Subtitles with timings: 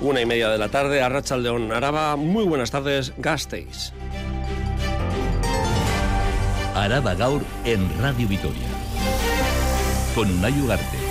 [0.00, 2.16] Una y media de la tarde, a León Araba.
[2.16, 3.92] Muy buenas tardes, Gasteiz.
[6.74, 8.68] Araba Gaur en Radio Vitoria.
[10.14, 11.05] Con Unai Ugarte.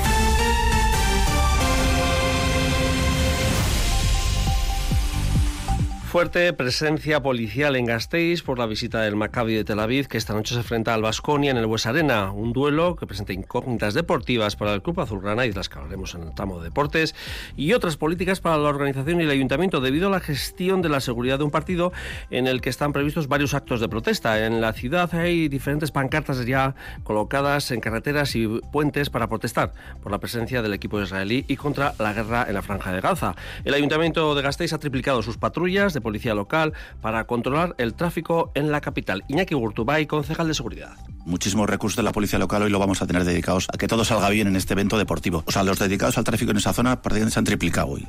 [6.16, 10.34] Fuerte presencia policial en Gasteiz por la visita del Maccabi de Tel Aviv, que esta
[10.34, 14.56] noche se enfrenta al Basconia en el Bues Arena, un duelo que presenta incógnitas deportivas
[14.56, 17.16] para el Club Azulgrana y las que hablaremos en el tramo de deportes,
[17.58, 21.02] y otras políticas para la organización y el ayuntamiento debido a la gestión de la
[21.02, 21.92] seguridad de un partido
[22.30, 24.46] en el que están previstos varios actos de protesta.
[24.46, 30.14] En la ciudad hay diferentes pancartas ya colocadas en carreteras y puentes para protestar por
[30.14, 33.36] la presencia del equipo israelí y contra la guerra en la franja de Gaza.
[33.66, 38.52] El ayuntamiento de Gasteiz ha triplicado sus patrullas de policía local para controlar el tráfico
[38.54, 39.24] en la capital.
[39.28, 40.94] Iñaki Gurtubay, concejal de seguridad.
[41.26, 44.06] Muchísimos recursos de la policía local hoy lo vamos a tener dedicados a que todo
[44.06, 45.44] salga bien en este evento deportivo.
[45.48, 48.08] O sea, los dedicados al tráfico en esa zona prácticamente se han triplicado hoy.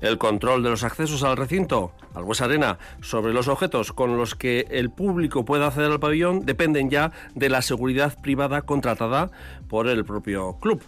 [0.00, 4.34] El control de los accesos al recinto, al Bues Arena, sobre los objetos con los
[4.34, 9.30] que el público pueda acceder al pabellón dependen ya de la seguridad privada contratada
[9.68, 10.82] por el propio club.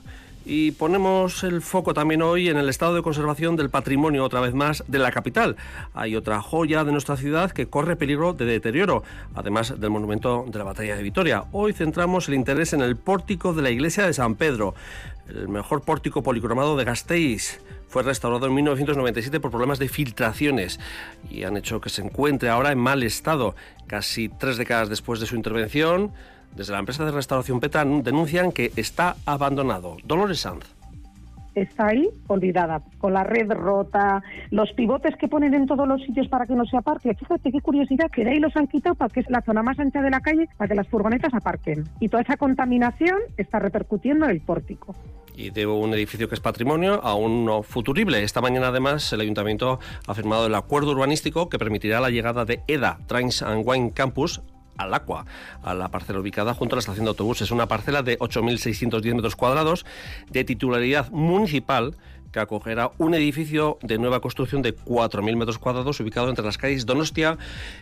[0.50, 4.54] Y ponemos el foco también hoy en el estado de conservación del patrimonio, otra vez
[4.54, 5.56] más, de la capital.
[5.92, 9.02] Hay otra joya de nuestra ciudad que corre peligro de deterioro,
[9.34, 11.44] además del monumento de la Batalla de Vitoria.
[11.52, 14.74] Hoy centramos el interés en el pórtico de la iglesia de San Pedro,
[15.28, 17.60] el mejor pórtico policromado de Gasteiz.
[17.86, 20.80] Fue restaurado en 1997 por problemas de filtraciones
[21.28, 23.54] y han hecho que se encuentre ahora en mal estado.
[23.86, 26.12] Casi tres décadas después de su intervención,
[26.58, 29.96] desde la empresa de restauración PETA denuncian que está abandonado.
[30.04, 30.78] Dolores Sanz
[31.54, 36.28] está ahí olvidada, con la red rota, los pivotes que ponen en todos los sitios
[36.28, 37.14] para que no se aparque.
[37.14, 39.78] Fíjate qué curiosidad, que de ahí los han quitado para que es la zona más
[39.78, 41.84] ancha de la calle para que las furgonetas aparquen.
[42.00, 44.94] Y toda esa contaminación está repercutiendo en el pórtico
[45.36, 48.24] y de un edificio que es patrimonio a uno futurible.
[48.24, 49.78] Esta mañana, además, el ayuntamiento
[50.08, 54.42] ha firmado el acuerdo urbanístico que permitirá la llegada de EDA, Trains and Wine Campus,
[54.78, 55.26] al Aqua,
[55.62, 57.50] a la parcela ubicada junto a la estación de autobuses.
[57.50, 59.84] Una parcela de 8.610 metros cuadrados
[60.30, 61.94] de titularidad municipal
[62.32, 66.86] que acogerá un edificio de nueva construcción de 4.000 metros cuadrados ubicado entre las calles
[66.86, 67.38] Donostia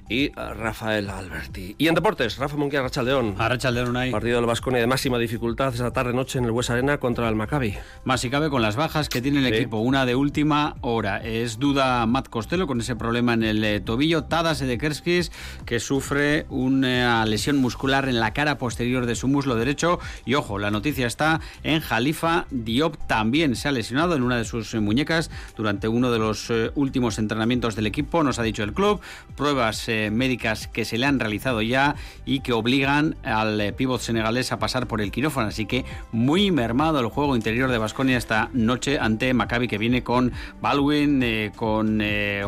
[0.09, 1.75] y Rafael Alberti.
[1.79, 3.35] Y en deportes, Rafa Munguía, Arrachaldeón.
[3.39, 4.11] Arrachaldeón hay.
[4.11, 7.77] Partido del Vasconia de máxima dificultad esta tarde-noche en el Hues Arena contra el Maccabi.
[8.05, 9.79] Más si cabe con las bajas que tiene el equipo.
[9.79, 11.19] Una de última hora.
[11.19, 14.25] Es duda Matt Costello con ese problema en el eh, tobillo.
[14.25, 15.33] Tadas Edekerskis
[15.65, 19.99] que sufre una lesión muscular en la cara posterior de su muslo derecho.
[20.25, 24.45] Y ojo, la noticia está en Jalifa Diop también se ha lesionado en una de
[24.45, 28.63] sus eh, muñecas durante uno de los eh, últimos entrenamientos del equipo, nos ha dicho
[28.63, 29.01] el club,
[29.37, 34.53] pruebas eh, médicas que se le han realizado ya y que obligan al pívot senegalés
[34.53, 38.51] a pasar por el quirófano, así que muy mermado el juego interior de Basconia esta
[38.53, 42.03] noche ante Maccabi que viene con Baldwin, con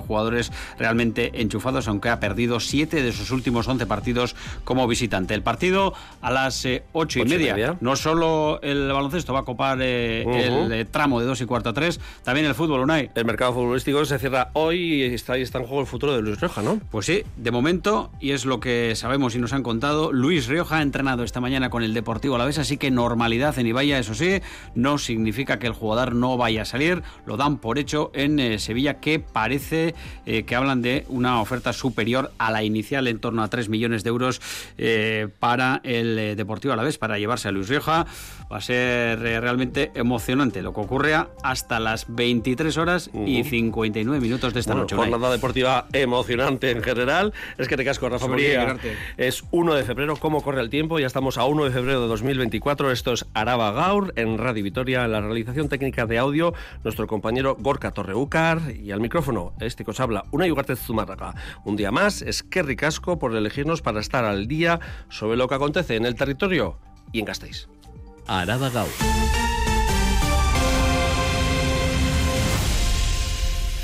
[0.07, 5.35] jugadores realmente enchufados, aunque ha perdido siete de sus últimos 11 partidos como visitante.
[5.35, 7.77] El partido a las ocho y, media.
[7.81, 11.73] No solo el baloncesto va a copar el tramo de dos y cuarto
[12.25, 13.11] También el fútbol, Unai.
[13.15, 16.23] El mercado futbolístico se cierra hoy y está, ahí está en juego el futuro de
[16.23, 16.81] Luis Rioja, ¿no?
[16.91, 20.79] Pues sí, de momento, y es lo que sabemos y nos han contado, Luis Rioja
[20.79, 23.99] ha entrenado esta mañana con el Deportivo a la vez, así que normalidad en Ibaya,
[23.99, 24.41] eso sí,
[24.75, 28.59] no significa que el jugador no vaya a salir, lo dan por hecho en eh,
[28.59, 29.95] Sevilla, que parece
[30.27, 34.05] eh, que hablan de una oferta superior a la inicial, en torno a 3 millones
[34.05, 34.41] de euros
[34.79, 38.07] eh, para el Deportivo a la vez, para llevarse a Luis Rioja.
[38.51, 44.21] Va a ser realmente emocionante lo que ocurre hasta hasta las 23 horas y 59
[44.23, 44.97] minutos de esta noche.
[44.97, 47.35] Jornada deportiva emocionante en general.
[47.59, 48.79] Es que te casco, Rafa María.
[49.19, 50.17] Es 1 de febrero.
[50.17, 50.99] ¿Cómo corre el tiempo?
[50.99, 52.91] Ya estamos a 1 de febrero de 2024.
[52.91, 55.05] Esto es Araba Gaur en Radio Vitoria.
[55.05, 56.55] En la realización técnica de audio,
[56.85, 58.63] nuestro compañero Gorka Torreúcar.
[58.75, 61.35] Y al micrófono, este que os habla, una Yugarte Zumárraga.
[61.67, 65.57] Un día más, es que ricasco por elegirnos para estar al día sobre lo que
[65.57, 66.79] acontece en el territorio
[67.13, 67.69] y en Gasteiz.
[68.29, 68.69] Araba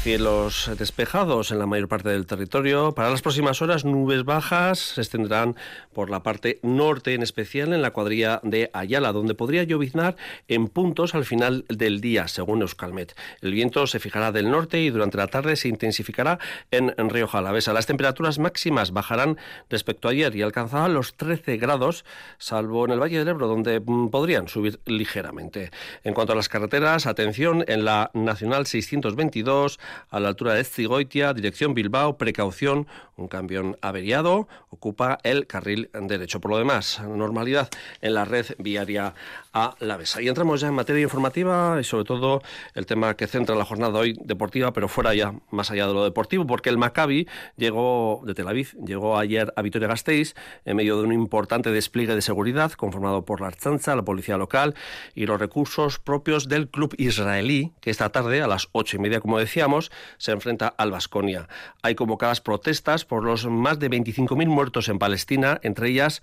[0.04, 2.92] Cielos despejados en la mayor parte del territorio.
[2.92, 5.56] Para las próximas horas, nubes bajas se extenderán
[5.94, 10.16] por la parte norte, en especial en la cuadrilla de Ayala, donde podría lloviznar
[10.46, 13.16] en puntos al final del día, según Euskalmet.
[13.40, 16.38] El viento se fijará del norte y durante la tarde se intensificará
[16.70, 17.72] en, Río Jalavesa.
[17.72, 19.38] Las temperaturas máximas bajarán
[19.70, 22.04] respecto a ayer y alcanzarán los 13 grados,
[22.36, 25.70] salvo en el Valle del Ebro, donde mm, podrían subir ligeramente.
[26.02, 29.78] En cuanto a las carreteras, atención en la Nacional 622
[30.10, 32.86] a la altura de Cigoitia, dirección Bilbao, precaución,
[33.16, 36.40] un camión averiado ocupa el carril derecho.
[36.40, 37.68] Por lo demás, normalidad
[38.00, 39.14] en la red viaria
[39.52, 40.20] a la mesa.
[40.20, 42.42] Y entramos ya en materia informativa y sobre todo
[42.74, 46.04] el tema que centra la jornada hoy deportiva, pero fuera ya más allá de lo
[46.04, 51.04] deportivo, porque el Maccabi llegó de Tel Aviv, llegó ayer a Vitoria-Gasteiz en medio de
[51.04, 54.74] un importante despliegue de seguridad conformado por la Archanza, la policía local
[55.14, 59.20] y los recursos propios del club israelí, que esta tarde a las ocho y media,
[59.20, 59.83] como decíamos,
[60.18, 61.48] se enfrenta al Vasconia.
[61.82, 66.22] Hay convocadas protestas por los más de 25.000 muertos en Palestina, entre ellas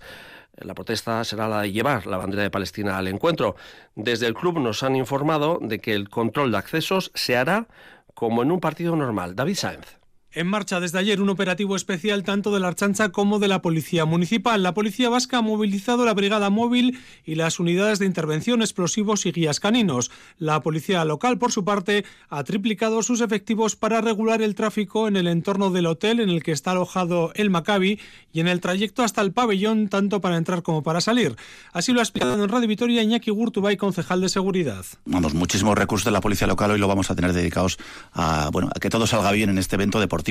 [0.58, 3.56] la protesta será la de llevar la bandera de Palestina al encuentro.
[3.94, 7.68] Desde el club nos han informado de que el control de accesos se hará
[8.14, 9.34] como en un partido normal.
[9.34, 10.01] David Sáenz.
[10.34, 14.06] En marcha desde ayer un operativo especial tanto de la Archancha como de la Policía
[14.06, 14.62] Municipal.
[14.62, 19.32] La Policía Vasca ha movilizado la Brigada Móvil y las unidades de intervención, explosivos y
[19.32, 20.10] guías caninos.
[20.38, 25.16] La Policía Local, por su parte, ha triplicado sus efectivos para regular el tráfico en
[25.16, 28.00] el entorno del hotel en el que está alojado el Maccabi
[28.32, 31.36] y en el trayecto hasta el pabellón, tanto para entrar como para salir.
[31.74, 34.86] Así lo ha explicado en Radio Vitoria Iñaki Gurtubay, concejal de seguridad.
[35.04, 37.76] Vamos, muchísimos recursos de la Policía Local hoy lo vamos a tener dedicados
[38.14, 40.21] a, bueno, a que todo salga bien en este evento deportivo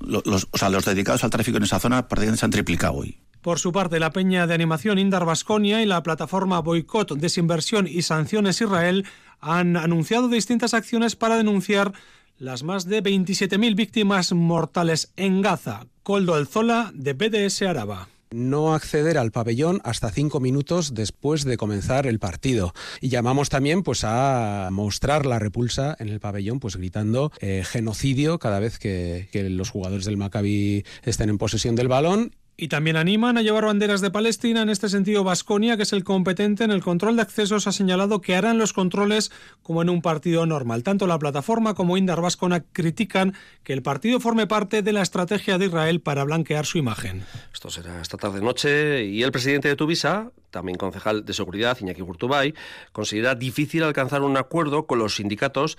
[0.00, 2.06] los, dedicados al tráfico en esa zona
[2.36, 3.18] se han triplicado hoy.
[3.42, 8.02] Por su parte, la peña de animación Indar Vasconia y la plataforma Boicot, Desinversión y
[8.02, 9.06] Sanciones Israel
[9.40, 11.92] han anunciado distintas acciones para denunciar
[12.38, 15.86] las más de 27.000 víctimas mortales en Gaza.
[16.02, 21.56] Coldo El Zola, de BDS Araba no acceder al pabellón hasta cinco minutos después de
[21.56, 22.72] comenzar el partido.
[23.00, 28.38] Y llamamos también pues a mostrar la repulsa en el pabellón, pues gritando eh, genocidio
[28.38, 32.96] cada vez que, que los jugadores del Maccabi estén en posesión del balón y también
[32.96, 34.62] animan a llevar banderas de Palestina.
[34.62, 38.20] En este sentido, Vasconia, que es el competente en el control de accesos, ha señalado
[38.20, 39.30] que harán los controles
[39.62, 40.82] como en un partido normal.
[40.82, 45.56] Tanto la plataforma como Indar Vascona critican que el partido forme parte de la estrategia
[45.56, 47.22] de Israel para blanquear su imagen.
[47.52, 49.04] Esto será esta tarde-noche.
[49.04, 52.54] Y el presidente de Tuvisa, también concejal de seguridad, Iñaki Gurtubay,
[52.90, 55.78] considera difícil alcanzar un acuerdo con los sindicatos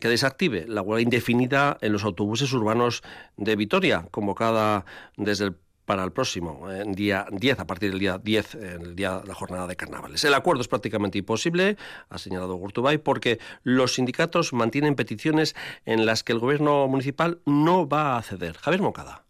[0.00, 3.02] que desactive la huelga indefinida en los autobuses urbanos
[3.36, 4.84] de Vitoria, convocada
[5.16, 8.96] desde el para el próximo en día 10, a partir del día 10, en el
[8.96, 10.24] día de la jornada de carnavales.
[10.24, 11.76] El acuerdo es prácticamente imposible,
[12.08, 15.54] ha señalado Gurtubay, porque los sindicatos mantienen peticiones
[15.84, 18.56] en las que el gobierno municipal no va a ceder.
[18.56, 19.24] Javier Moncada.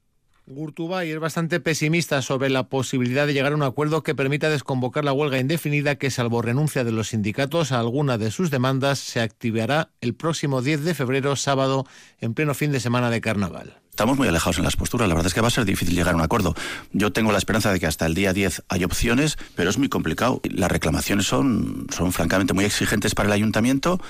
[0.46, 5.02] Gurtubay es bastante pesimista sobre la posibilidad de llegar a un acuerdo que permita desconvocar
[5.02, 9.20] la huelga indefinida que, salvo renuncia de los sindicatos a alguna de sus demandas, se
[9.20, 11.86] activará el próximo 10 de febrero, sábado,
[12.20, 13.80] en pleno fin de semana de carnaval.
[13.94, 15.08] Estamos muy alejados en las posturas.
[15.08, 16.56] La verdad es que va a ser difícil llegar a un acuerdo.
[16.92, 19.88] Yo tengo la esperanza de que hasta el día 10 hay opciones, pero es muy
[19.88, 20.40] complicado.
[20.50, 24.00] Las reclamaciones son, son francamente muy exigentes para el ayuntamiento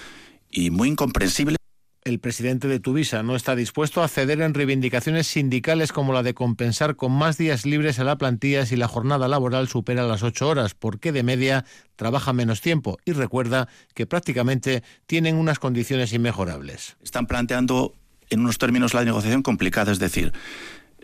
[0.51, 1.59] y muy incomprensibles.
[2.03, 6.33] El presidente de Tuvisa no está dispuesto a ceder en reivindicaciones sindicales como la de
[6.33, 10.49] compensar con más días libres a la plantilla si la jornada laboral supera las ocho
[10.49, 11.67] horas, porque de media
[11.97, 16.97] trabaja menos tiempo y recuerda que prácticamente tienen unas condiciones inmejorables.
[17.03, 17.95] Están planteando
[18.35, 20.33] en unos términos la negociación complicada, es decir,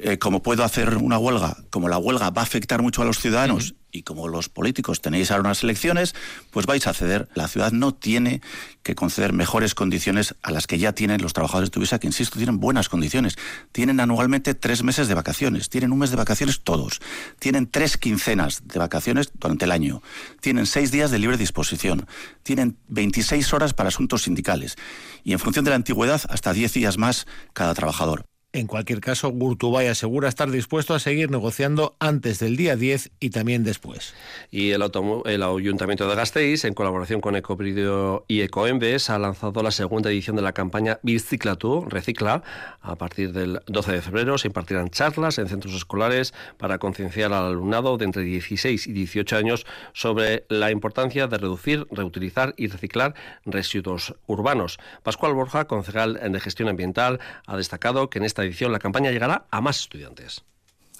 [0.03, 3.19] eh, como puedo hacer una huelga, como la huelga va a afectar mucho a los
[3.19, 6.15] ciudadanos y como los políticos tenéis ahora unas elecciones,
[6.51, 7.29] pues vais a ceder.
[7.35, 8.41] La ciudad no tiene
[8.83, 12.39] que conceder mejores condiciones a las que ya tienen los trabajadores de Tuvisa, que insisto,
[12.39, 13.37] tienen buenas condiciones.
[13.73, 17.01] Tienen anualmente tres meses de vacaciones, tienen un mes de vacaciones todos,
[17.39, 20.03] tienen tres quincenas de vacaciones durante el año,
[20.41, 22.07] tienen seis días de libre disposición,
[22.43, 24.77] tienen 26 horas para asuntos sindicales
[25.25, 28.25] y en función de la antigüedad hasta 10 días más cada trabajador.
[28.53, 33.31] En cualquier caso, Gurtubay asegura estar dispuesto a seguir negociando antes del día 10 y
[33.31, 34.13] también después.
[34.51, 34.83] Y el,
[35.27, 40.35] el Ayuntamiento de Gasteiz, en colaboración con Ecobridio y Ecoembes, ha lanzado la segunda edición
[40.35, 42.43] de la campaña Bicicla tú, Recicla.
[42.81, 47.45] A partir del 12 de febrero se impartirán charlas en centros escolares para concienciar al
[47.45, 53.15] alumnado de entre 16 y 18 años sobre la importancia de reducir, reutilizar y reciclar
[53.47, 54.81] residuos urbanos.
[55.05, 59.47] Pascual Borja, concejal de Gestión Ambiental, ha destacado que en esta edición la campaña llegará
[59.51, 60.43] a más estudiantes.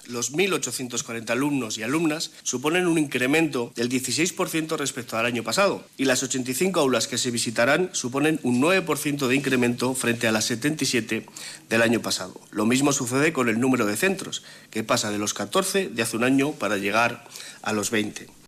[0.07, 6.05] Los 1.840 alumnos y alumnas suponen un incremento del 16% respecto al año pasado y
[6.05, 11.25] las 85 aulas que se visitarán suponen un 9% de incremento frente a las 77
[11.69, 12.39] del año pasado.
[12.49, 16.17] Lo mismo sucede con el número de centros, que pasa de los 14 de hace
[16.17, 17.23] un año para llegar
[17.61, 18.40] a los 20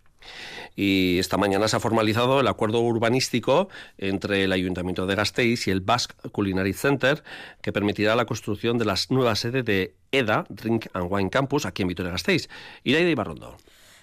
[0.75, 5.71] y esta mañana se ha formalizado el acuerdo urbanístico entre el Ayuntamiento de Gasteiz y
[5.71, 7.23] el Basque Culinary Center
[7.61, 11.81] que permitirá la construcción de las nuevas sedes de EDA, Drink and Wine Campus, aquí
[11.81, 12.49] en Vitoria-Gasteiz.
[12.83, 13.57] y Barrondo.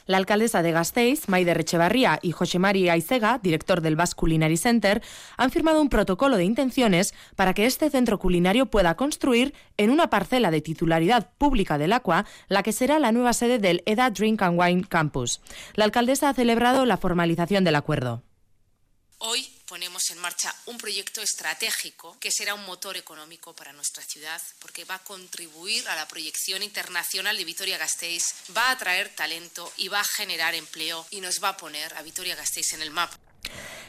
[0.06, 5.02] La alcaldesa de Gasteiz, Maider Echevarría, y José Mari Aizega, director del Basque Culinary Center,
[5.36, 10.10] han firmado un protocolo de intenciones para que este centro culinario pueda construir en una
[10.10, 14.42] parcela de titularidad pública del Aqua, la que será la nueva sede del EDA Drink
[14.42, 15.40] and Wine Campus.
[15.74, 18.22] La alcaldesa ha celebrado la formalización del acuerdo.
[19.22, 24.40] Hoy ponemos en marcha un proyecto estratégico que será un motor económico para nuestra ciudad
[24.60, 28.24] porque va a contribuir a la proyección internacional de Vitoria-Gasteiz,
[28.56, 32.02] va a atraer talento y va a generar empleo y nos va a poner a
[32.02, 33.29] Vitoria-Gasteiz en el mapa.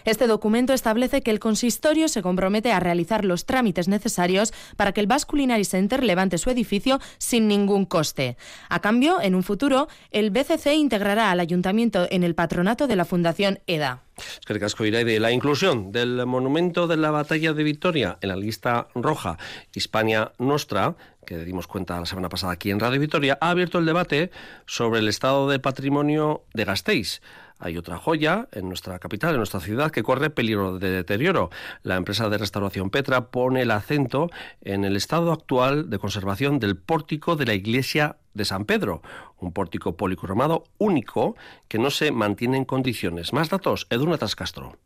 [0.03, 5.01] Este documento establece que el consistorio se compromete a realizar los trámites necesarios para que
[5.01, 8.38] el Basque Culinary Center levante su edificio sin ningún coste.
[8.70, 13.05] A cambio, en un futuro, el BCC integrará al ayuntamiento en el patronato de la
[13.05, 14.01] Fundación EDA.
[14.17, 18.17] Es que el casco irá de la inclusión del monumento de la batalla de Victoria
[18.22, 19.38] en la lista roja
[19.74, 23.86] Hispania Nostra, que dimos cuenta la semana pasada aquí en Radio Victoria, ha abierto el
[23.86, 24.31] debate
[24.65, 27.22] sobre el estado del patrimonio de Gasteiz.
[27.62, 31.51] Hay otra joya en nuestra capital, en nuestra ciudad, que corre peligro de deterioro.
[31.84, 36.75] La empresa de restauración Petra pone el acento en el estado actual de conservación del
[36.75, 39.03] pórtico de la iglesia de San Pedro,
[39.38, 41.36] un pórtico policromado único
[41.68, 43.32] que no se mantiene en condiciones.
[43.32, 44.77] Más datos, Edurne Castro.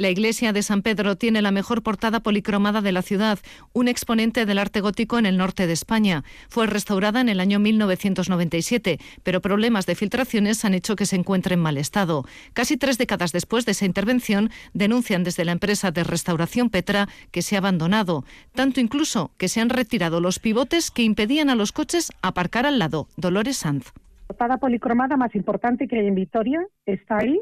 [0.00, 3.38] La iglesia de San Pedro tiene la mejor portada policromada de la ciudad,
[3.74, 6.24] un exponente del arte gótico en el norte de España.
[6.48, 11.52] Fue restaurada en el año 1997, pero problemas de filtraciones han hecho que se encuentre
[11.52, 12.24] en mal estado.
[12.54, 17.42] Casi tres décadas después de esa intervención, denuncian desde la empresa de restauración Petra que
[17.42, 21.72] se ha abandonado, tanto incluso que se han retirado los pivotes que impedían a los
[21.72, 23.06] coches aparcar al lado.
[23.18, 23.92] Dolores Sanz.
[24.30, 27.38] La portada policromada más importante que hay en Vitoria está ahí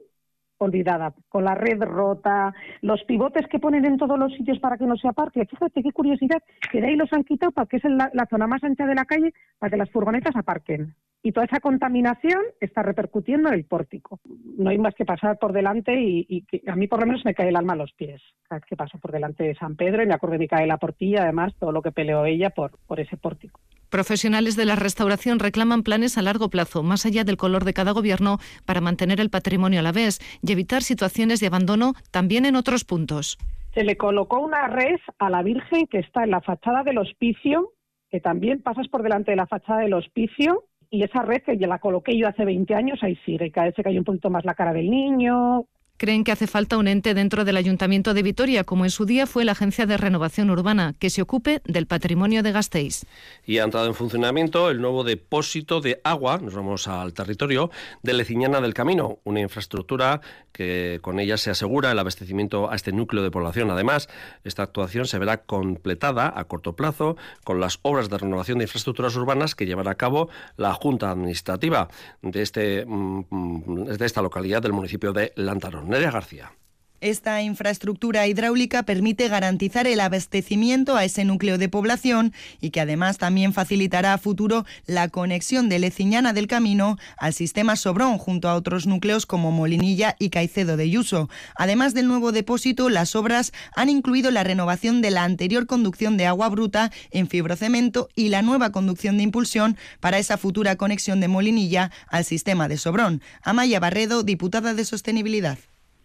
[0.58, 4.86] olvidada, con la red rota, los pivotes que ponen en todos los sitios para que
[4.86, 5.46] no se aparque.
[5.46, 8.62] Fíjate qué curiosidad, que de ahí los han quitado para que es la, zona más
[8.62, 10.94] ancha de la calle para que las furgonetas aparquen.
[11.22, 14.20] Y toda esa contaminación está repercutiendo en el pórtico.
[14.56, 17.48] No hay más que pasar por delante y, a mí por lo menos me cae
[17.48, 18.22] el alma a los pies.
[18.48, 20.78] Cada vez que paso por delante de San Pedro y me acuerdo de cae la
[20.78, 23.60] portilla, además todo lo que peleó ella por, por ese pórtico.
[23.90, 27.92] Profesionales de la restauración reclaman planes a largo plazo, más allá del color de cada
[27.92, 32.56] gobierno, para mantener el patrimonio a la vez y evitar situaciones de abandono también en
[32.56, 33.38] otros puntos.
[33.72, 37.72] Se le colocó una res a la Virgen que está en la fachada del hospicio,
[38.10, 41.66] que también pasas por delante de la fachada del hospicio, y esa red que ya
[41.66, 44.44] la coloqué yo hace 20 años, ahí sigue, cada vez se cae un poquito más
[44.44, 45.66] la cara del niño,
[45.98, 49.26] creen que hace falta un ente dentro del Ayuntamiento de Vitoria, como en su día
[49.26, 53.04] fue la Agencia de Renovación Urbana, que se ocupe del patrimonio de Gasteiz.
[53.44, 57.70] Y ha entrado en funcionamiento el nuevo depósito de agua, nos vamos al territorio,
[58.02, 60.20] de Leciñana del Camino, una infraestructura
[60.52, 63.70] que con ella se asegura el abastecimiento a este núcleo de población.
[63.70, 64.08] Además,
[64.44, 69.14] esta actuación se verá completada a corto plazo con las obras de renovación de infraestructuras
[69.16, 71.88] urbanas que llevará a cabo la Junta Administrativa
[72.22, 75.87] de, este, mm, de esta localidad del municipio de Lantarón.
[75.88, 76.52] Nerea García.
[77.00, 83.18] Esta infraestructura hidráulica permite garantizar el abastecimiento a ese núcleo de población y que además
[83.18, 88.56] también facilitará a futuro la conexión de Leciñana del Camino al sistema Sobrón junto a
[88.56, 91.30] otros núcleos como Molinilla y Caicedo de Yuso.
[91.54, 96.26] Además del nuevo depósito, las obras han incluido la renovación de la anterior conducción de
[96.26, 101.28] agua bruta en fibrocemento y la nueva conducción de impulsión para esa futura conexión de
[101.28, 103.22] Molinilla al sistema de Sobrón.
[103.40, 105.58] Amaya Barredo, diputada de Sostenibilidad.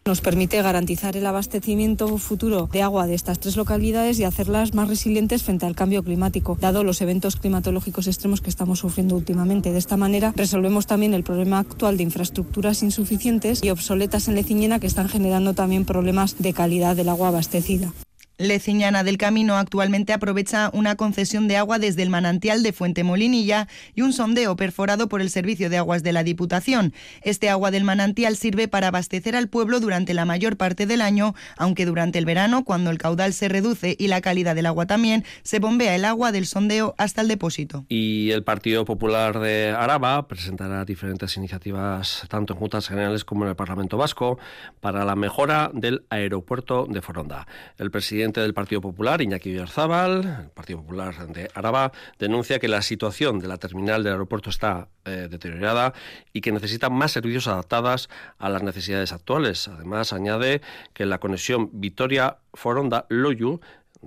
[0.06, 4.90] Nos permite garantizar el abastecimiento futuro de agua de estas tres localidades y hacerlas más
[4.90, 9.72] resilientes frente al cambio climático, dado los eventos climatológicos extremos que estamos sufriendo últimamente.
[9.72, 14.80] De esta manera resolvemos también el problema actual de infraestructuras insuficientes y obsoletas en Leciñena
[14.80, 17.94] que están generando también problemas de calidad del agua abastecida.
[18.40, 23.68] Leciñana del Camino actualmente aprovecha una concesión de agua desde el manantial de Fuente Molinilla
[23.94, 26.94] y un sondeo perforado por el Servicio de Aguas de la Diputación.
[27.22, 31.36] Este agua del manantial sirve para abastecer al pueblo durante la mayor parte del año,
[31.58, 35.24] aunque durante el verano, cuando el caudal se reduce y la calidad del agua también,
[35.44, 37.86] se bombea el agua del sondeo hasta el depósito.
[37.88, 43.50] Y el Partido Popular de Araba presentará diferentes iniciativas, tanto en Juntas Generales como en
[43.50, 44.40] el Parlamento Vasco,
[44.82, 47.46] para la mejora del aeropuerto de Foronda.
[47.78, 52.70] El presidente presidente del Partido Popular, Iñaki Oyarzábal, el Partido Popular de Araba, denuncia que
[52.70, 55.94] la situación de la terminal del aeropuerto está eh, deteriorada
[56.32, 59.68] y que necesita más servicios adaptadas a las necesidades actuales.
[59.68, 60.62] Además, añade
[60.94, 63.60] que la conexión Vitoria-Foronda-Loyu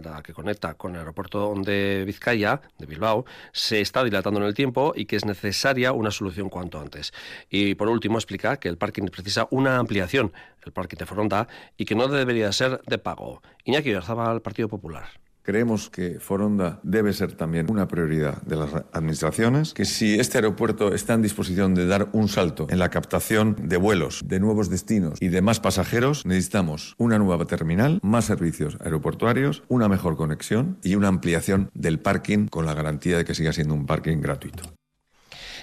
[0.02, 4.54] la que conecta con el aeropuerto de Vizcaya, de Bilbao, se está dilatando en el
[4.54, 7.12] tiempo y que es necesaria una solución cuanto antes.
[7.50, 10.32] Y por último explica que el parking precisa una ampliación,
[10.64, 13.42] el parking de Foronda, y que no debería ser de pago.
[13.64, 15.25] Iñaki Garzaba, al Partido Popular.
[15.46, 20.92] Creemos que Foronda debe ser también una prioridad de las administraciones, que si este aeropuerto
[20.92, 25.22] está en disposición de dar un salto en la captación de vuelos, de nuevos destinos
[25.22, 30.96] y de más pasajeros, necesitamos una nueva terminal, más servicios aeroportuarios, una mejor conexión y
[30.96, 34.64] una ampliación del parking con la garantía de que siga siendo un parking gratuito.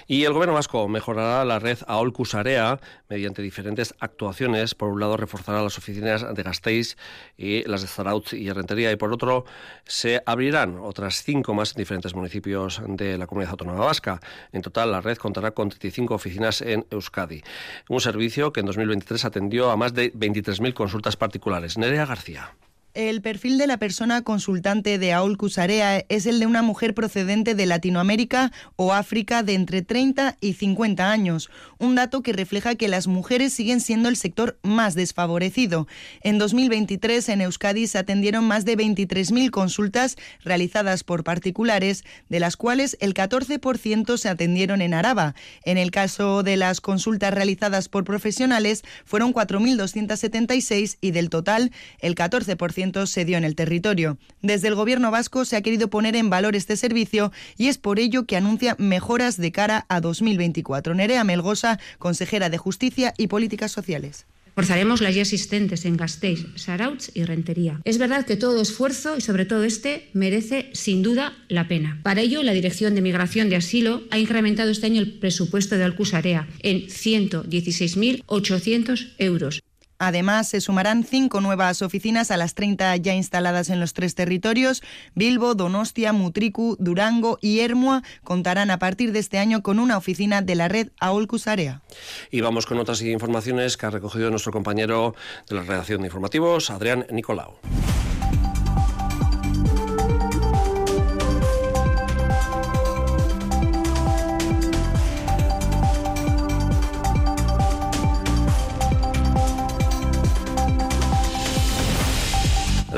[0.06, 4.74] Y el gobierno vasco mejorará la red AOL-CUSAREA mediante diferentes actuaciones.
[4.74, 6.96] Por un lado, reforzará las oficinas de Gasteiz
[7.36, 8.92] y las de Zarautz y Rentería.
[8.92, 9.44] Y por otro,
[9.84, 14.20] se abrirán otras cinco más en diferentes municipios de la comunidad autónoma vasca.
[14.52, 17.42] En total, la red contará con 35 oficinas en Euskadi.
[17.88, 21.78] Un servicio que en 2023 atendió a más de 23.000 consultas particulares.
[21.78, 22.54] Nerea García.
[22.94, 27.56] El perfil de la persona consultante de Aul Cusarea es el de una mujer procedente
[27.56, 32.86] de Latinoamérica o África de entre 30 y 50 años, un dato que refleja que
[32.86, 35.88] las mujeres siguen siendo el sector más desfavorecido.
[36.20, 42.56] En 2023 en Euskadi se atendieron más de 23.000 consultas realizadas por particulares, de las
[42.56, 45.34] cuales el 14% se atendieron en Araba.
[45.64, 52.14] En el caso de las consultas realizadas por profesionales fueron 4.276 y del total el
[52.14, 54.18] 14% se dio en el territorio.
[54.42, 57.98] Desde el Gobierno vasco se ha querido poner en valor este servicio y es por
[57.98, 60.94] ello que anuncia mejoras de cara a 2024.
[60.94, 64.26] Nerea Melgosa, consejera de Justicia y Políticas Sociales.
[64.54, 67.80] Forzaremos las ya existentes en Gasteiz, Sarautz y Rentería.
[67.84, 71.98] Es verdad que todo esfuerzo, y sobre todo este, merece sin duda la pena.
[72.04, 75.82] Para ello, la Dirección de Migración de Asilo ha incrementado este año el presupuesto de
[75.82, 79.60] Alcusarea en 116.800 euros.
[79.98, 84.82] Además, se sumarán cinco nuevas oficinas a las 30 ya instaladas en los tres territorios.
[85.14, 90.42] Bilbo, Donostia, Mutriku, Durango y Ermua contarán a partir de este año con una oficina
[90.42, 91.82] de la red Aolcus Area.
[92.30, 95.14] Y vamos con otras informaciones que ha recogido nuestro compañero
[95.48, 97.58] de la redacción de informativos, Adrián Nicolau.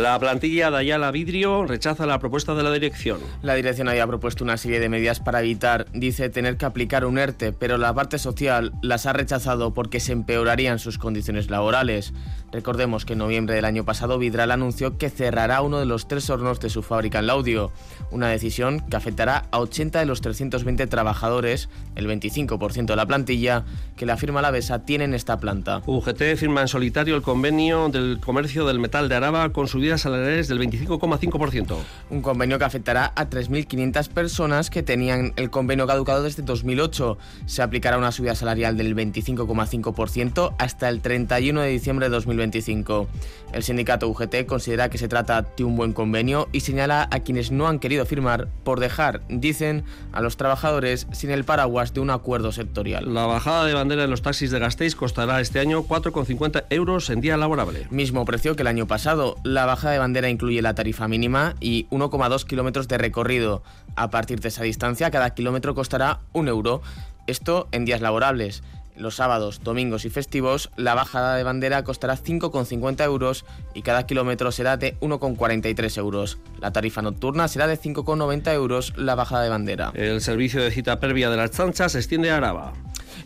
[0.06, 3.18] La plantilla de Ayala Vidrio rechaza la propuesta de la dirección.
[3.42, 7.18] La dirección había propuesto una serie de medidas para evitar, dice, tener que aplicar un
[7.18, 12.14] ERTE, pero la parte social las ha rechazado porque se empeorarían sus condiciones laborales.
[12.52, 16.30] Recordemos que en noviembre del año pasado Vidral anunció que cerrará uno de los tres
[16.30, 17.72] hornos de su fábrica en Laudio,
[18.12, 23.64] una decisión que afectará a 80 de los 320 trabajadores, el 25% de la plantilla,
[23.96, 25.82] que la firma Lavesa tiene en esta planta.
[25.86, 29.66] UGT firma en solitario el convenio del comercio del metal de Araba con
[29.98, 31.76] su salariales del 25,5%.
[32.10, 37.18] Un convenio que afectará a 3.500 personas que tenían el convenio caducado desde 2008.
[37.46, 43.08] Se aplicará una subida salarial del 25,5% hasta el 31 de diciembre de 2025.
[43.52, 47.50] El sindicato UGT considera que se trata de un buen convenio y señala a quienes
[47.50, 52.10] no han querido firmar por dejar, dicen, a los trabajadores sin el paraguas de un
[52.10, 53.12] acuerdo sectorial.
[53.14, 57.20] La bajada de bandera en los taxis de Gasteiz costará este año 4,50 euros en
[57.20, 57.86] día laborable.
[57.90, 59.36] Mismo precio que el año pasado.
[59.44, 63.62] La de bandera incluye la tarifa mínima y 1,2 kilómetros de recorrido.
[63.96, 66.82] A partir de esa distancia, cada kilómetro costará un euro.
[67.26, 68.62] Esto en días laborables.
[68.96, 73.44] Los sábados, domingos y festivos, la bajada de bandera costará 5,50 euros
[73.74, 76.38] y cada kilómetro será de 1,43 euros.
[76.60, 79.92] La tarifa nocturna será de 5,90 euros la bajada de bandera.
[79.94, 82.72] El servicio de cita previa de las chanchas se extiende a Araba.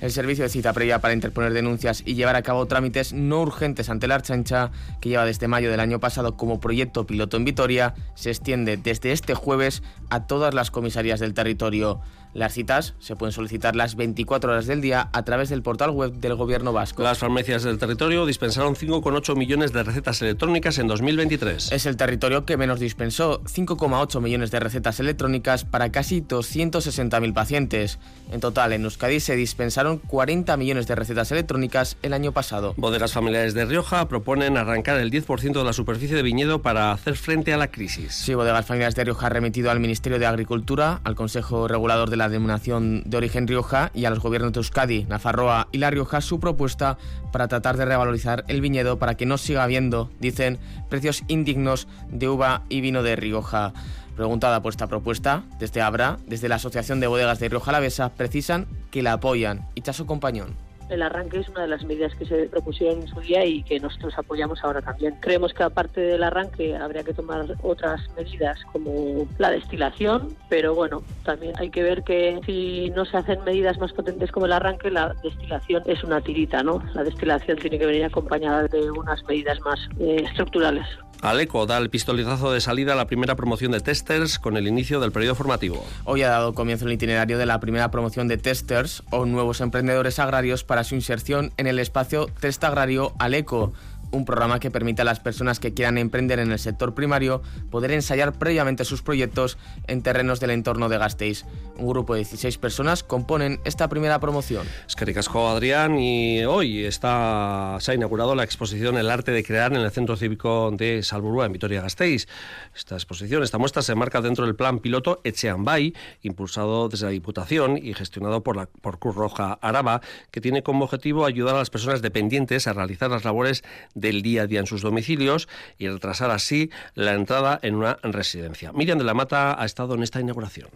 [0.00, 3.90] El servicio de cita previa para interponer denuncias y llevar a cabo trámites no urgentes
[3.90, 7.94] ante la Archancha, que lleva desde mayo del año pasado como proyecto piloto en Vitoria,
[8.14, 12.00] se extiende desde este jueves a todas las comisarías del territorio.
[12.32, 16.12] Las citas se pueden solicitar las 24 horas del día a través del portal web
[16.12, 17.02] del Gobierno vasco.
[17.02, 21.72] Las farmacias del territorio dispensaron 5,8 millones de recetas electrónicas en 2023.
[21.72, 27.98] Es el territorio que menos dispensó, 5,8 millones de recetas electrónicas para casi 260.000 pacientes.
[28.30, 32.74] En total, en Euskadi se dispensaron 40 millones de recetas electrónicas el año pasado.
[32.76, 37.16] Bodegas familiares de Rioja proponen arrancar el 10% de la superficie de viñedo para hacer
[37.16, 38.14] frente a la crisis.
[38.14, 42.19] Sí, Bodegas familiares de Rioja ha remitido al Ministerio de Agricultura, al Consejo Regulador de
[42.20, 46.20] la denominación de origen Rioja y a los gobiernos de Euskadi, Nafarroa y La Rioja
[46.20, 46.98] su propuesta
[47.32, 50.58] para tratar de revalorizar el viñedo para que no siga habiendo, dicen,
[50.90, 53.72] precios indignos de uva y vino de Rioja.
[54.16, 58.66] Preguntada por esta propuesta, desde Abra, desde la Asociación de Bodegas de Rioja Alavesa, precisan
[58.90, 59.66] que la apoyan.
[59.82, 63.44] Chaso Compañón el arranque es una de las medidas que se propusieron en su día
[63.44, 65.16] y que nosotros apoyamos ahora también.
[65.20, 71.02] Creemos que aparte del arranque habría que tomar otras medidas como la destilación, pero bueno,
[71.24, 74.90] también hay que ver que si no se hacen medidas más potentes como el arranque,
[74.90, 76.82] la destilación es una tirita, ¿no?
[76.94, 80.86] La destilación tiene que venir acompañada de unas medidas más eh, estructurales.
[81.22, 85.00] Aleco da el pistoletazo de salida a la primera promoción de testers con el inicio
[85.00, 85.84] del periodo formativo.
[86.04, 90.18] Hoy ha dado comienzo el itinerario de la primera promoción de testers o nuevos emprendedores
[90.18, 93.72] agrarios para su inserción en el espacio Test Agrario Aleco
[94.12, 97.92] un programa que permite a las personas que quieran emprender en el sector primario poder
[97.92, 101.44] ensayar previamente sus proyectos en terrenos del entorno de Gasteiz.
[101.76, 104.66] Un grupo de 16 personas componen esta primera promoción.
[104.86, 109.42] Es que ricasco Adrián y hoy está, se ha inaugurado la exposición El arte de
[109.42, 112.28] crear en el Centro Cívico de Salburúa en Vitoria-Gasteiz.
[112.74, 117.78] Esta exposición, esta muestra se enmarca dentro del plan piloto Echeambay, impulsado desde la Diputación
[117.78, 121.70] y gestionado por, la, por Cruz Roja Araba, que tiene como objetivo ayudar a las
[121.70, 123.62] personas dependientes a realizar las labores
[124.00, 128.72] del día a día en sus domicilios y retrasar así la entrada en una residencia.
[128.72, 130.68] Miriam de la Mata ha estado en esta inauguración.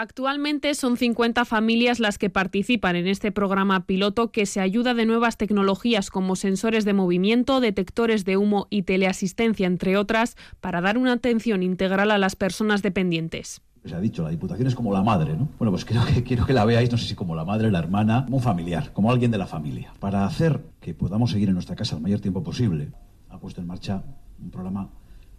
[0.00, 5.06] Actualmente son 50 familias las que participan en este programa piloto que se ayuda de
[5.06, 10.98] nuevas tecnologías como sensores de movimiento, detectores de humo y teleasistencia, entre otras, para dar
[10.98, 15.02] una atención integral a las personas dependientes se ha dicho, la Diputación es como la
[15.02, 15.48] madre, ¿no?
[15.58, 18.36] Bueno, pues quiero que la veáis, no sé si como la madre, la hermana, como
[18.36, 19.92] un familiar, como alguien de la familia.
[19.98, 22.92] Para hacer que podamos seguir en nuestra casa el mayor tiempo posible,
[23.28, 24.02] ha puesto en marcha
[24.40, 24.90] un programa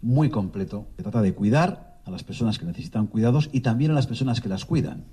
[0.02, 3.94] muy completo que trata de cuidar a las personas que necesitan cuidados y también a
[3.94, 5.04] las personas que las cuidan.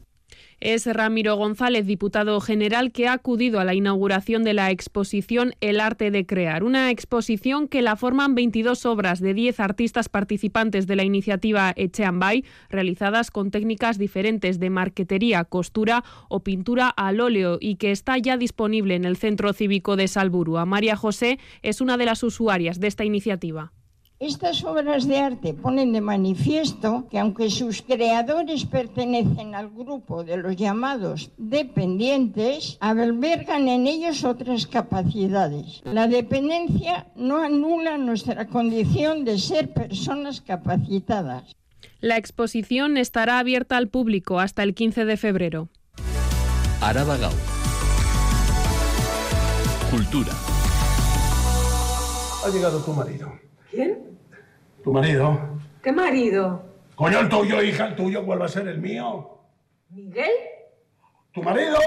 [0.60, 5.80] Es Ramiro González, diputado general, que ha acudido a la inauguración de la exposición El
[5.80, 10.96] arte de crear, una exposición que la forman 22 obras de 10 artistas participantes de
[10.96, 17.76] la iniciativa Echeambay, realizadas con técnicas diferentes de marquetería, costura o pintura al óleo y
[17.76, 20.66] que está ya disponible en el Centro Cívico de Salburua.
[20.66, 23.74] María José es una de las usuarias de esta iniciativa.
[24.20, 30.38] Estas obras de arte ponen de manifiesto que aunque sus creadores pertenecen al grupo de
[30.38, 35.82] los llamados dependientes, albergan en ellos otras capacidades.
[35.84, 41.56] La dependencia no anula nuestra condición de ser personas capacitadas.
[42.00, 45.70] La exposición estará abierta al público hasta el 15 de febrero.
[46.82, 47.18] Araba
[49.92, 50.34] Cultura.
[52.44, 53.32] Ha llegado tu marido.
[53.70, 54.07] ¿Quién?
[54.88, 55.38] Tu marido.
[55.84, 56.64] ¿Qué marido?
[56.96, 59.38] Coño, el tuyo, hija, el tuyo, vuelve a ser el mío.
[59.90, 60.32] ¿Miguel?
[61.34, 61.78] ¿Tu marido?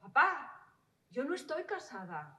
[0.00, 0.64] Papá,
[1.10, 2.38] yo no estoy casada.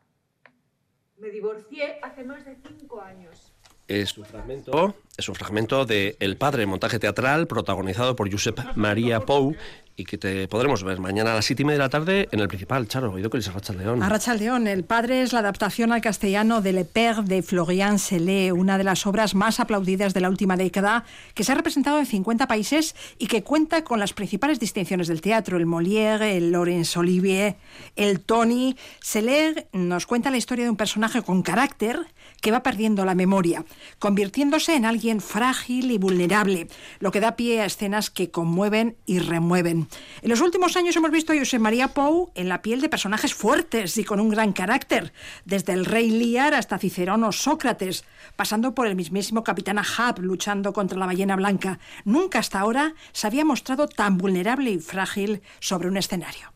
[1.17, 3.54] Me divorcié hace más de cinco años.
[3.91, 9.19] Es un fragmento, es un fragmento de El Padre, montaje teatral protagonizado por Josep María
[9.19, 9.54] Pou
[9.97, 12.39] y que te podremos ver mañana a las siete y media de la tarde en
[12.39, 12.88] el principal.
[12.88, 14.01] Charo, oído que les Arracha León.
[14.01, 18.54] Arracha León, El Padre es la adaptación al castellano de Le Père de Florian Selé,
[18.54, 22.06] una de las obras más aplaudidas de la última década, que se ha representado en
[22.06, 26.97] 50 países y que cuenta con las principales distinciones del teatro, el Molière, el Laurence
[26.97, 27.58] Olivier,
[27.97, 28.77] el Tony.
[29.01, 31.99] Selé nos cuenta la historia de un personaje con carácter
[32.41, 33.63] que va perdiendo la memoria,
[33.99, 36.67] convirtiéndose en alguien frágil y vulnerable,
[36.99, 39.88] lo que da pie a escenas que conmueven y remueven.
[40.21, 43.34] En los últimos años hemos visto a José María Pou en la piel de personajes
[43.34, 45.13] fuertes y con un gran carácter,
[45.45, 48.04] desde el rey Lear hasta Cicerón o Sócrates,
[48.36, 51.80] pasando por el mismísimo capitán Ahab luchando contra la ballena blanca.
[52.06, 56.51] Nunca hasta ahora se había mostrado tan vulnerable y frágil sobre un escenario.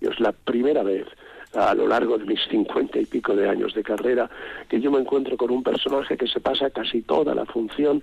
[0.00, 1.06] Es la primera vez
[1.54, 4.28] a lo largo de mis cincuenta y pico de años de carrera,
[4.68, 8.02] que yo me encuentro con un personaje que se pasa casi toda la función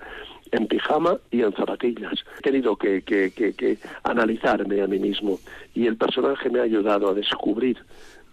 [0.52, 2.14] en pijama y en zapatillas.
[2.40, 5.40] He tenido que, que, que, analizarme a mí mismo
[5.74, 7.78] y el personaje me ha ayudado a descubrir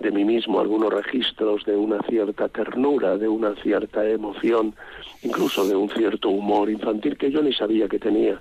[0.01, 4.75] de mí mismo algunos registros de una cierta ternura, de una cierta emoción,
[5.23, 8.41] incluso de un cierto humor infantil que yo ni sabía que tenía.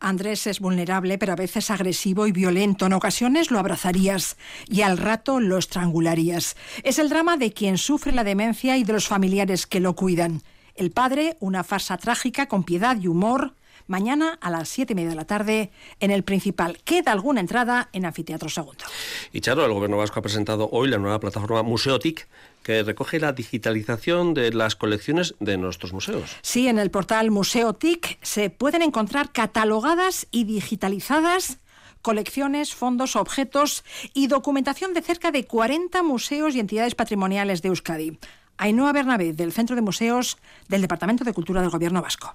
[0.00, 2.86] Andrés es vulnerable, pero a veces agresivo y violento.
[2.86, 4.36] En ocasiones lo abrazarías
[4.68, 6.56] y al rato lo estrangularías.
[6.82, 10.42] Es el drama de quien sufre la demencia y de los familiares que lo cuidan.
[10.74, 13.54] El padre, una farsa trágica con piedad y humor.
[13.86, 16.78] Mañana a las siete y media de la tarde en el principal.
[16.84, 18.84] Queda alguna entrada en Anfiteatro Segundo.
[19.32, 22.26] Y Charo, el Gobierno Vasco ha presentado hoy la nueva plataforma Museotic
[22.66, 26.36] que recoge la digitalización de las colecciones de nuestros museos.
[26.42, 31.58] Sí, en el portal Museotic se pueden encontrar catalogadas y digitalizadas
[32.02, 38.18] colecciones, fondos, objetos y documentación de cerca de 40 museos y entidades patrimoniales de Euskadi.
[38.58, 40.36] Ainhoa Bernabé, del Centro de Museos
[40.68, 42.34] del Departamento de Cultura del Gobierno Vasco.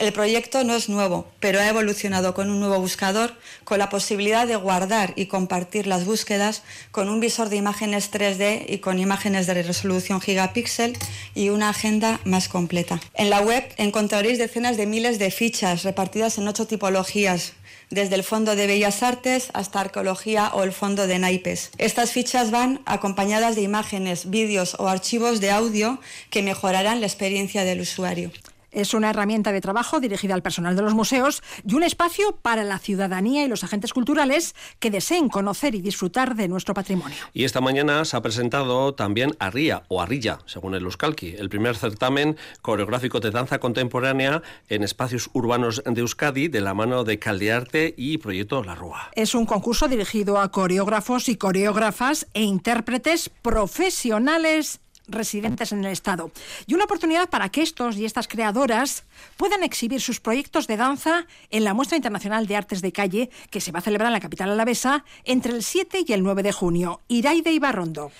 [0.00, 3.34] El proyecto no es nuevo, pero ha evolucionado con un nuevo buscador,
[3.64, 8.64] con la posibilidad de guardar y compartir las búsquedas, con un visor de imágenes 3D
[8.66, 10.96] y con imágenes de resolución gigapíxel
[11.34, 12.98] y una agenda más completa.
[13.12, 17.52] En la web encontraréis decenas de miles de fichas repartidas en ocho tipologías,
[17.90, 21.72] desde el Fondo de Bellas Artes hasta Arqueología o el Fondo de Naipes.
[21.76, 27.64] Estas fichas van acompañadas de imágenes, vídeos o archivos de audio que mejorarán la experiencia
[27.64, 28.30] del usuario.
[28.70, 32.64] Es una herramienta de trabajo dirigida al personal de los museos y un espacio para
[32.64, 37.18] la ciudadanía y los agentes culturales que deseen conocer y disfrutar de nuestro patrimonio.
[37.32, 41.76] Y esta mañana se ha presentado también Arría o Arrilla, según el Euskalki, el primer
[41.76, 47.94] certamen coreográfico de danza contemporánea en espacios urbanos de Euskadi de la mano de Caldearte
[47.96, 49.10] y Proyecto La Rúa.
[49.14, 56.30] Es un concurso dirigido a coreógrafos y coreógrafas e intérpretes profesionales residentes en el Estado.
[56.66, 59.04] Y una oportunidad para que estos y estas creadoras
[59.36, 63.60] puedan exhibir sus proyectos de danza en la Muestra Internacional de Artes de Calle, que
[63.60, 66.52] se va a celebrar en la capital alavesa entre el 7 y el 9 de
[66.52, 67.00] junio.
[67.08, 68.10] Iraide Ibarrondo.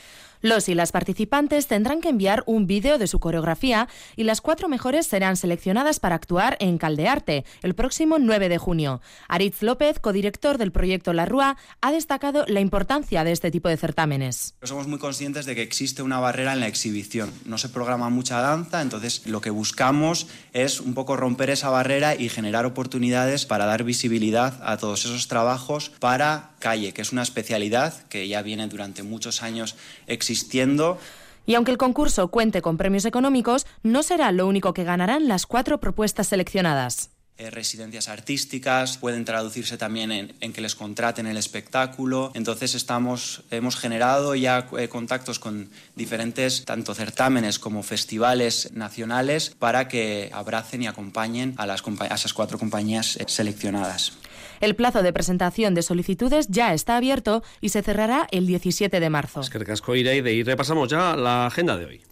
[0.43, 4.69] Los y las participantes tendrán que enviar un vídeo de su coreografía y las cuatro
[4.69, 9.03] mejores serán seleccionadas para actuar en Caldearte el próximo 9 de junio.
[9.29, 13.77] Aritz López, codirector del proyecto La Rúa, ha destacado la importancia de este tipo de
[13.77, 14.55] certámenes.
[14.63, 17.31] Somos muy conscientes de que existe una barrera en la exhibición.
[17.45, 22.15] No se programa mucha danza, entonces lo que buscamos es un poco romper esa barrera
[22.15, 27.23] y generar oportunidades para dar visibilidad a todos esos trabajos para calle, que es una
[27.23, 29.75] especialidad que ya viene durante muchos años
[30.07, 30.99] existiendo.
[31.47, 35.47] Y aunque el concurso cuente con premios económicos, no será lo único que ganarán las
[35.47, 37.11] cuatro propuestas seleccionadas.
[37.41, 42.33] Eh, residencias artísticas, pueden traducirse también en, en, que les contraten el espectáculo.
[42.35, 49.89] Entonces estamos, hemos generado ya eh, contactos con diferentes tanto certámenes como festivales nacionales para
[49.89, 54.13] que abracen y acompañen a, las, a esas cuatro compañías eh, seleccionadas.
[54.61, 59.11] El plazo de presentación de solicitudes ya está abierto y se cerrará el 17 de
[59.11, 59.41] marzo.
[59.41, 62.03] Es que casco iré y repasamos ya la agenda de hoy.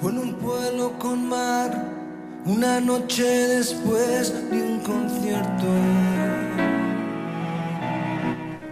[0.00, 1.70] En un pueblo con mar,
[2.46, 5.66] una noche después de un concierto.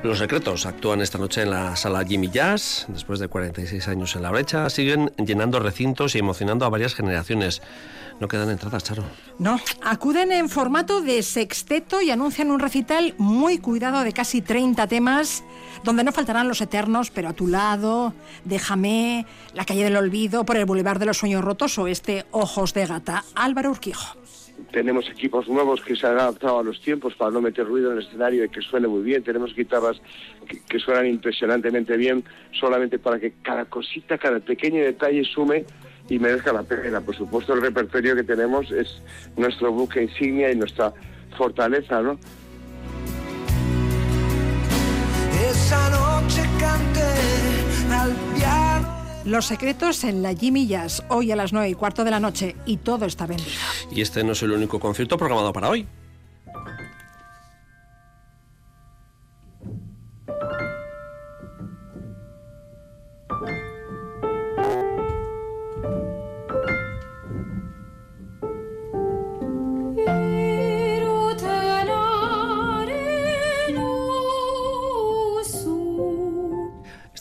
[0.02, 2.86] Los Secretos actúan esta noche en la sala Jimmy Jazz.
[2.88, 7.60] Después de 46 años en la brecha, siguen llenando recintos y emocionando a varias generaciones.
[8.20, 9.02] No quedan entradas, Charo.
[9.38, 14.86] No, acuden en formato de sexteto y anuncian un recital muy cuidado de casi 30
[14.88, 15.42] temas,
[15.84, 18.12] donde no faltarán los eternos, pero a tu lado,
[18.44, 22.74] Déjame, La calle del olvido, por el Boulevard de los Sueños Rotos o este Ojos
[22.74, 23.24] de Gata.
[23.34, 24.20] Álvaro Urquijo
[24.72, 27.98] tenemos equipos nuevos que se han adaptado a los tiempos para no meter ruido en
[27.98, 29.24] el escenario y que suene muy bien.
[29.24, 30.00] Tenemos guitarras
[30.46, 35.64] que, que, suenan impresionantemente bien, solamente para que cada cosita, cada pequeño detalle sume
[36.10, 37.00] y merezca la pena.
[37.00, 39.00] Por supuesto, el repertorio que tenemos es
[39.36, 40.92] nuestro buque insignia y nuestra
[41.38, 42.18] fortaleza, ¿no?
[45.50, 48.88] Esa noche canté al piano.
[49.24, 52.56] Los secretos en la Jimmy Jazz, hoy a las 9 y cuarto de la noche,
[52.66, 53.50] y todo está vendido.
[53.92, 55.86] Y este no es el único concierto programado para hoy.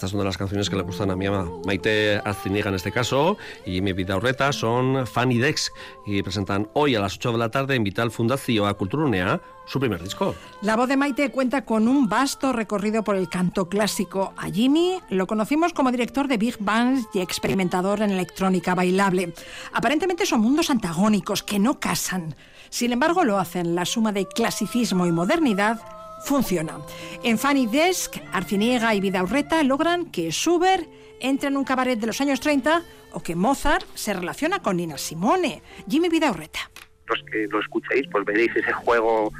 [0.10, 2.91] Estas son de las canciones que le gustan a mi ama Maite Azciniega en este
[2.91, 5.72] caso y mi vida Urreta son Fanny Dex
[6.04, 9.80] y presentan hoy a las 8 de la tarde en Vital Fundación a Culturunea su
[9.80, 10.34] primer disco.
[10.63, 14.34] La voz de Maite cuenta con un vasto recorrido por el canto clásico.
[14.36, 19.36] A Jimmy lo conocimos como director de big bands y experimentador en electrónica bailable.
[19.74, 22.34] Aparentemente son mundos antagónicos que no casan.
[22.72, 26.78] Sin embargo, lo hacen la suma de clasicismo y modernidad funciona.
[27.24, 30.88] En Fanny Desk, Arciniega y Vidaurreta logran que Schubert
[31.20, 32.82] entre en un cabaret de los años 30
[33.14, 35.62] o que Mozart se relaciona con Nina Simone.
[35.88, 36.60] Jimmy Vidaurreta.
[37.08, 39.32] Los que lo escuchéis, pues veréis ese juego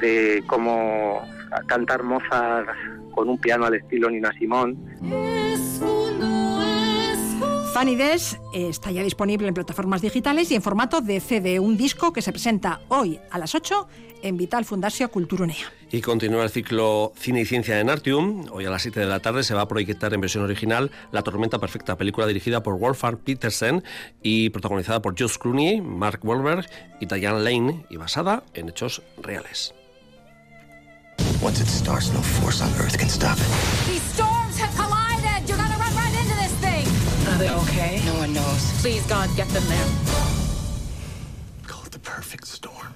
[0.00, 1.22] de cómo
[1.66, 2.68] cantar Mozart
[3.14, 4.76] con un piano al estilo Nina Simone.
[7.72, 12.12] Funny Des está ya disponible en plataformas digitales y en formato de CD, un disco
[12.12, 13.88] que se presenta hoy a las 8
[14.22, 15.72] en Vital Fundación Culturunea.
[15.90, 18.44] Y continúa el ciclo Cine y Ciencia en Artium.
[18.52, 21.22] Hoy a las 7 de la tarde se va a proyectar en versión original La
[21.22, 23.82] Tormenta Perfecta, película dirigida por Wolfgang Petersen
[24.22, 26.66] y protagonizada por Josh Clooney, Mark Wahlberg
[27.00, 29.72] y Diane Lane y basada en hechos reales.
[31.42, 34.31] Once it starts, no force on earth can stop it.
[37.42, 38.00] They okay?
[38.06, 38.62] No one knows.
[38.80, 39.88] Please, God, get them there.
[41.66, 42.92] Call it the perfect storm.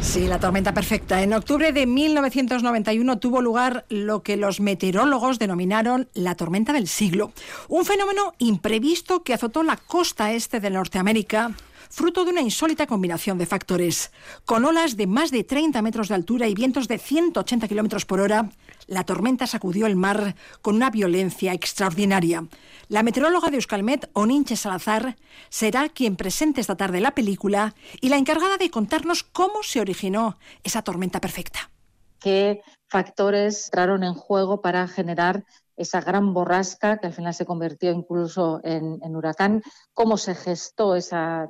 [0.00, 1.22] Sí, la tormenta perfecta.
[1.22, 7.32] En octubre de 1991 tuvo lugar lo que los meteorólogos denominaron la tormenta del siglo.
[7.68, 11.54] Un fenómeno imprevisto que azotó la costa este de Norteamérica
[11.90, 14.12] fruto de una insólita combinación de factores.
[14.44, 18.20] Con olas de más de 30 metros de altura y vientos de 180 kilómetros por
[18.20, 18.50] hora,
[18.88, 22.48] la tormenta sacudió el mar con una violencia extraordinaria.
[22.88, 25.16] La meteoróloga de Euskalmet, Oninche Salazar,
[25.50, 30.38] será quien presente esta tarde la película y la encargada de contarnos cómo se originó
[30.64, 31.70] esa tormenta perfecta.
[32.18, 35.44] ¿Qué factores entraron en juego para generar
[35.76, 39.62] esa gran borrasca que al final se convirtió incluso en, huracán?
[39.92, 40.94] ¿Cómo se gestó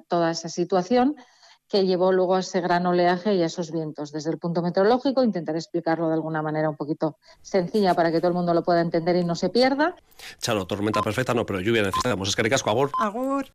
[0.09, 1.17] toda esa situación?
[1.69, 4.13] Que llevó luego a ese gran oleaje y a esos vientos.
[4.13, 8.29] Desde el punto meteorológico, intentaré explicarlo de alguna manera un poquito sencilla para que todo
[8.29, 9.95] el mundo lo pueda entender y no se pierda.
[10.41, 12.29] Chalo, tormenta perfecta no, pero lluvia necesitamos.
[12.29, 12.91] Es que ricasco, Agur.
[12.99, 13.47] Agur.